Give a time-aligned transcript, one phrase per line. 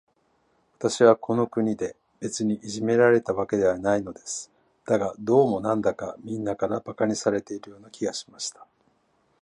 [0.79, 4.49] 私はこの国で、別にいじめられたわけではないのです。
[4.87, 8.65] だが、どうも、なんだか、みんなから馬鹿にされているような気がしました。